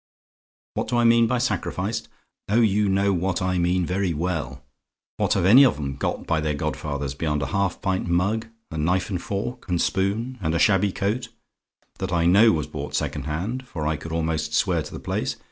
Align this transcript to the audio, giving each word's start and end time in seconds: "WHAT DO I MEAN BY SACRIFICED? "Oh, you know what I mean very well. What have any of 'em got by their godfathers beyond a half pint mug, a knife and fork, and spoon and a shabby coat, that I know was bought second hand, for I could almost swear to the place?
"WHAT 0.73 0.87
DO 0.87 0.97
I 0.97 1.03
MEAN 1.03 1.27
BY 1.27 1.37
SACRIFICED? 1.37 2.07
"Oh, 2.49 2.59
you 2.61 2.89
know 2.89 3.13
what 3.13 3.39
I 3.39 3.59
mean 3.59 3.85
very 3.85 4.15
well. 4.15 4.63
What 5.17 5.33
have 5.35 5.45
any 5.45 5.63
of 5.63 5.77
'em 5.77 5.95
got 5.97 6.25
by 6.25 6.41
their 6.41 6.55
godfathers 6.55 7.13
beyond 7.13 7.43
a 7.43 7.53
half 7.53 7.83
pint 7.83 8.07
mug, 8.07 8.47
a 8.71 8.79
knife 8.79 9.11
and 9.11 9.21
fork, 9.21 9.69
and 9.69 9.79
spoon 9.79 10.39
and 10.41 10.55
a 10.55 10.57
shabby 10.57 10.91
coat, 10.91 11.29
that 11.99 12.11
I 12.11 12.25
know 12.25 12.51
was 12.51 12.65
bought 12.65 12.95
second 12.95 13.25
hand, 13.25 13.67
for 13.67 13.85
I 13.85 13.95
could 13.95 14.11
almost 14.11 14.55
swear 14.55 14.81
to 14.81 14.91
the 14.91 14.99
place? 14.99 15.35